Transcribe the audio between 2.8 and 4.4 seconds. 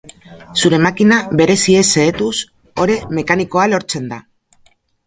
ore mekanikoa lortzen da.